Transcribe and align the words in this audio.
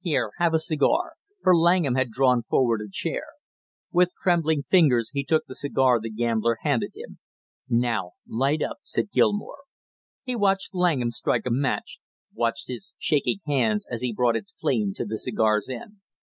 Here, 0.00 0.32
have 0.38 0.54
a 0.54 0.58
cigar!" 0.58 1.12
for 1.44 1.56
Langham 1.56 1.94
had 1.94 2.10
drawn 2.10 2.42
forward 2.42 2.80
a 2.80 2.90
chair. 2.90 3.22
With 3.92 4.12
trembling 4.20 4.64
fingers 4.64 5.10
he 5.12 5.22
took 5.22 5.46
the 5.46 5.54
cigar 5.54 6.00
the 6.00 6.10
gambler 6.10 6.56
handed 6.62 6.94
him. 6.96 7.20
"Now 7.68 8.14
light 8.26 8.60
up," 8.60 8.78
said 8.82 9.12
Gilmore. 9.12 9.62
He 10.24 10.34
watched 10.34 10.74
Langham 10.74 11.12
strike 11.12 11.46
a 11.46 11.52
match, 11.52 12.00
watched 12.34 12.66
his 12.66 12.94
shaking 12.98 13.38
hands 13.46 13.86
as 13.88 14.00
he 14.02 14.12
brought 14.12 14.34
its 14.34 14.50
flame 14.50 14.94
to 14.94 15.04
the 15.04 15.16
cigar's 15.16 15.68
end. 15.68 15.98